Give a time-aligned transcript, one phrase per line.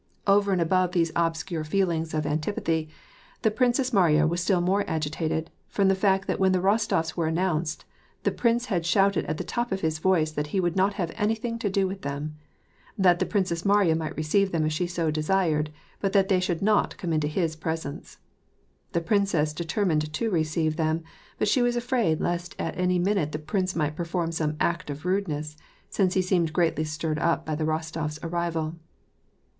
[0.25, 1.09] Over and 884 WAR AND PEACE.
[1.11, 2.89] above these obscure feelings of antipathy,
[3.43, 7.27] the Princess Mariya was still more agitated, from the fact that when the Bostofs were
[7.27, 7.85] announced
[8.23, 11.11] the prince had shouted at the top of his voice that he would not have
[11.17, 12.35] anything to do with them;
[12.97, 15.69] that the Princess Mariya might receive them if she so desired,
[15.99, 18.17] but that they should not come into his presence.
[18.93, 21.03] The princess deter mined to receive them,
[21.37, 25.05] but she was afraid lest at any minute the prince might perform some act of
[25.05, 25.55] rudeness,
[25.91, 28.77] since he seemed greatly stirred up by the Rostofs' arrival.